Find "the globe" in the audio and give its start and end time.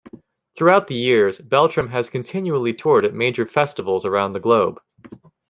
4.33-4.79